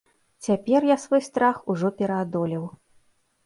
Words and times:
Цяпер 0.47 0.87
я 0.93 0.97
свой 1.03 1.21
страх 1.29 1.61
ужо 1.77 1.95
пераадолеў. 2.03 2.69